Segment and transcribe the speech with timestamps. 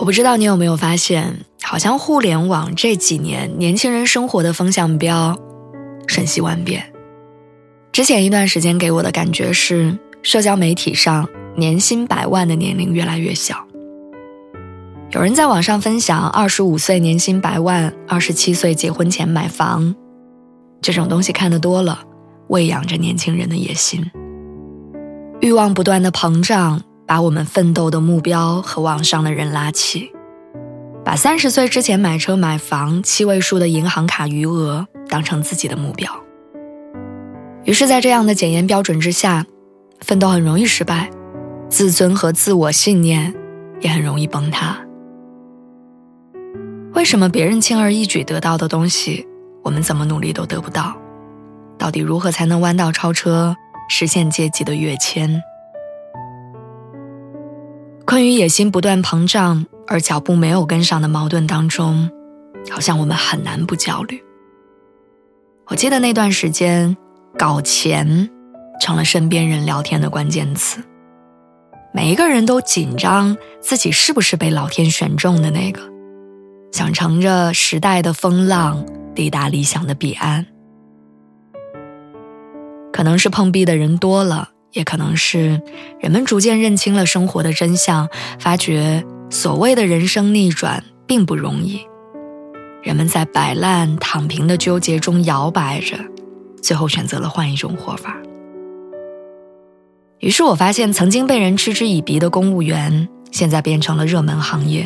[0.00, 5.38] 我不知道你有没有发现，好像互联网这几年年轻人生活的风向标
[6.06, 6.90] 瞬息万变。
[7.92, 13.66] 之前一段时间给我的感觉是，社交媒体上年薪百万的年龄越来越小。
[15.10, 19.94] 有人在网上分享二十五岁年薪百万，二十七岁结婚前买房，
[20.80, 22.02] 这种东西看得多了，
[22.48, 24.10] 喂养着年轻人的野心，
[25.40, 26.80] 欲望不断的膨胀。
[27.10, 30.12] 把我们奋斗的目标和网上的人拉齐，
[31.04, 36.08] 把三十岁之前买车买房、七位数的银行卡余额当成自己的目标。
[37.64, 39.44] 于是，在这样的检验标准之下，
[39.98, 41.10] 奋斗很容易失败，
[41.68, 43.34] 自尊和自我信念
[43.80, 44.78] 也很容易崩塌。
[46.94, 49.26] 为什么别人轻而易举得到的东西，
[49.64, 50.96] 我们怎么努力都得不到？
[51.76, 53.56] 到底如何才能弯道超车，
[53.88, 55.42] 实现阶级的跃迁？
[58.10, 62.10] 困于野心不断膨胀而脚步没有跟上的矛盾当中，
[62.68, 64.20] 好像我们很难不焦虑。
[65.68, 66.96] 我记得那段时间，
[67.38, 68.28] 搞钱
[68.80, 70.82] 成了身边人聊天的关键词，
[71.94, 75.80] 每一个人都紧张自己是不是被老天选中的那个，
[76.72, 80.44] 想乘着时代的风浪抵达理想的彼岸。
[82.92, 84.50] 可能是碰壁的人多了。
[84.72, 85.60] 也可能是
[86.00, 91.80] 人们逐渐认清了生活的真相，发觉所谓的人生逆转并不容易。
[92.82, 95.98] 人们在摆烂、躺平的纠结中摇摆着，
[96.62, 98.16] 最后选择了换一种活法。
[100.18, 104.84] 于是我发现，曾经被人嗤之以鼻的公务员，现在变成了热门行业；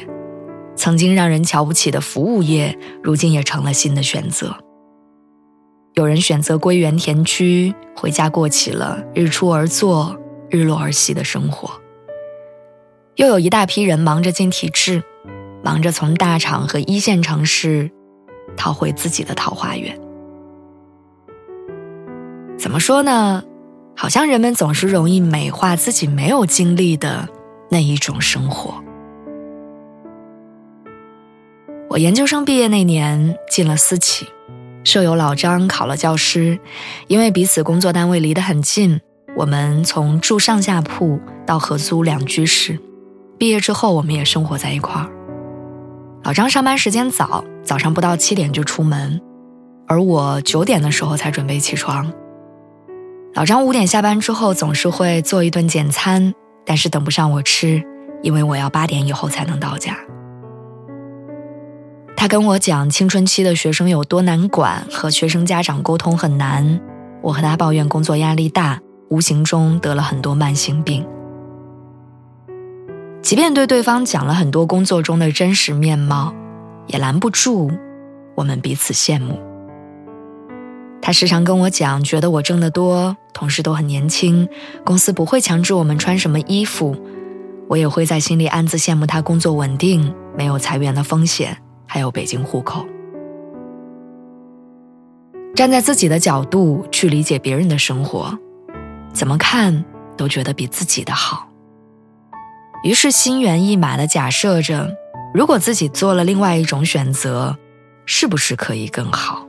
[0.76, 4.56] 曾经让人瞧不起的服务业，如今也成了新的选择。
[5.94, 10.18] 有人选择归园田居，回家过起了日出而作、
[10.50, 11.70] 日落而息的生活；
[13.14, 15.04] 又有一大批人忙着进体制，
[15.62, 17.92] 忙着从大厂和一线城市
[18.56, 19.96] 逃回自己的桃花源。
[22.58, 23.44] 怎么说呢？
[23.96, 27.28] 好像人们总是容易美化自己没有经历的
[27.70, 28.82] 那一种生活。
[31.88, 34.26] 我研究生毕业那年进了私企。
[34.84, 36.58] 舍友老张考了教师，
[37.08, 39.00] 因为彼此工作单位离得很近，
[39.34, 42.78] 我们从住上下铺到合租两居室。
[43.38, 45.10] 毕业之后，我们也生活在一块儿。
[46.22, 49.20] 老张上班时间早，早上不到七点就出门，
[49.88, 52.12] 而我九点的时候才准备起床。
[53.32, 56.32] 老张五点下班之后总是会做一顿简餐，
[56.64, 57.82] 但是等不上我吃，
[58.22, 59.96] 因为我要八点以后才能到家。
[62.24, 66.80] 他跟我讲青春期的学生有多难管，和学生家长沟通很难。
[67.20, 68.80] 我和他抱怨工作压力大，
[69.10, 71.06] 无形中得了很多慢性病。
[73.20, 76.32] 即便对对方讲了很多工作中的真实面貌，
[76.86, 77.70] 也拦不住
[78.34, 79.38] 我们彼此羡慕。
[81.02, 84.48] 他时常跟我讲，觉得我挣得多，同事都很年轻，
[84.82, 86.96] 公司不会强制我们穿什么衣服。
[87.68, 91.58] 我也会在心里暗自羡慕他工作稳定，没有裁员的风险。
[91.94, 92.84] 还有北京户口，
[95.54, 98.36] 站在自己的角度去理解别人的生活，
[99.12, 99.84] 怎么看
[100.16, 101.48] 都觉得比自己的好。
[102.82, 104.92] 于是心猿意马的假设着，
[105.32, 107.56] 如果自己做了另外一种选择，
[108.06, 109.46] 是不是可以更好？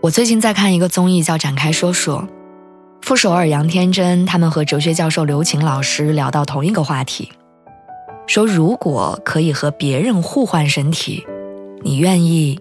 [0.00, 2.22] 我最近在看一个综艺，叫《展开说说》，
[3.02, 7.30] 傅首尔、杨天真他们和哲学教授刘擎老师聊到同一个话题。
[8.28, 11.26] 说：“如果可以和别人互换身体，
[11.82, 12.60] 你愿意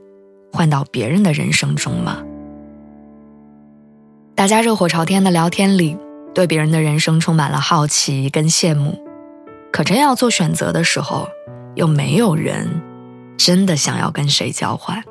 [0.53, 2.23] 换到别人的人生中吗？”
[4.33, 5.97] 大家热火朝天的聊天里，
[6.33, 9.03] 对别人的人生充满了好奇跟羡慕。
[9.69, 11.27] 可真要做选择的时候，
[11.75, 12.81] 又没有人
[13.35, 15.03] 真的想要跟谁交换。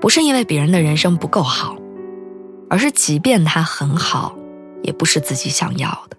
[0.00, 1.76] 不是因为别人的人生不够好，
[2.70, 4.34] 而是即便他很好，
[4.82, 6.16] 也不是自己想要的。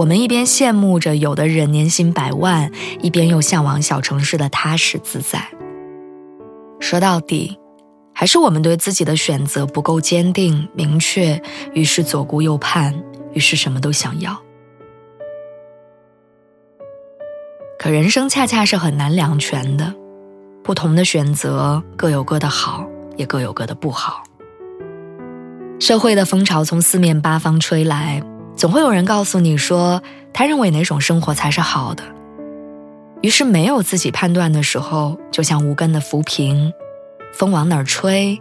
[0.00, 5.46] 我们一边羡慕着有的人年薪百万，一边又向往小城市的踏实自在。
[6.80, 7.58] 说到底，
[8.14, 11.42] 还是我们对自己的选择不够坚定、明确，
[11.74, 12.98] 于是左顾右盼，
[13.34, 14.40] 于是什么都想要？
[17.78, 19.94] 可人生恰恰是很难两全的，
[20.64, 22.88] 不同的选择各有各的好，
[23.18, 24.22] 也各有各的不好。
[25.78, 28.22] 社会的风潮从四面八方吹来，
[28.60, 30.02] 总会有人告诉你说，
[30.34, 32.04] 他认为哪种生活才是好的。
[33.22, 36.70] 于是没有自己判断的时候，就像无根的浮萍，
[37.32, 38.38] 风往哪儿吹，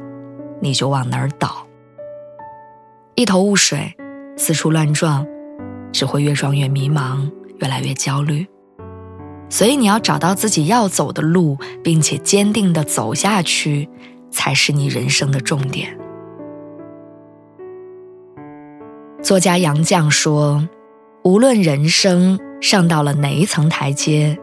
[0.60, 1.66] 你就往哪儿倒。
[3.16, 3.96] 一头雾水，
[4.36, 5.26] 四处乱撞，
[5.94, 8.46] 只会越撞越迷茫，越来越焦虑。
[9.50, 13.88] 所以你要找到自己要走的路，并且坚定的走下去，
[14.30, 15.98] 才是你人生的重点。
[19.30, 20.68] 作家杨绛说
[21.24, 24.36] ：“无论人生上到了哪一层台阶，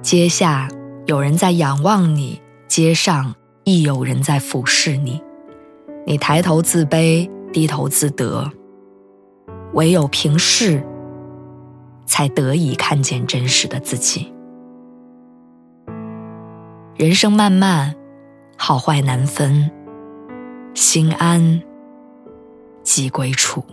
[0.00, 0.68] 阶下
[1.06, 5.20] 有人在仰望你，阶上亦有人在俯视你。
[6.06, 8.48] 你抬头自卑，低头自得，
[9.72, 10.86] 唯有平视，
[12.06, 14.32] 才得以看见真实的自己。
[16.94, 17.92] 人生漫漫，
[18.56, 19.68] 好坏难分，
[20.74, 21.60] 心安
[22.84, 23.64] 即归处。”